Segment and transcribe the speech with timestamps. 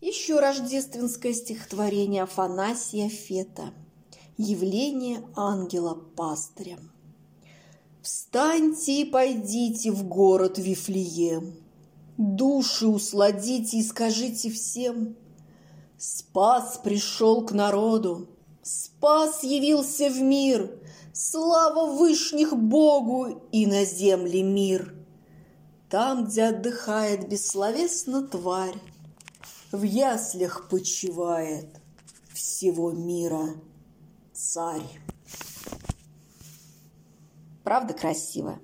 [0.00, 3.72] Еще рождественское стихотворение Афанасия Фета
[4.36, 6.78] «Явление ангела-пастыря».
[8.00, 11.52] Встаньте и пойдите в город Вифлеем,
[12.16, 15.16] Души усладите и скажите всем,
[15.96, 18.28] Спас пришел к народу,
[18.62, 20.70] Спас явился в мир,
[21.12, 24.94] Слава вышних Богу и на земле мир.
[25.90, 28.78] Там, где отдыхает бессловесно тварь,
[29.70, 31.66] В яслях почивает
[32.32, 33.54] всего мира
[34.32, 35.00] царь.
[37.64, 38.58] Правда красиво?